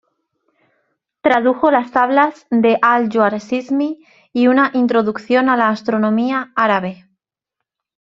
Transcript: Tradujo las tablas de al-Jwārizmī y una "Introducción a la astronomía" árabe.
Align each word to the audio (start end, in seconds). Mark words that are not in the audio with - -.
Tradujo 1.27 1.69
las 1.75 1.91
tablas 1.97 2.39
de 2.65 2.73
al-Jwārizmī 2.81 3.91
y 4.33 4.47
una 4.55 4.67
"Introducción 4.73 5.47
a 5.47 5.55
la 5.63 5.69
astronomía" 5.69 6.43
árabe. 6.55 7.07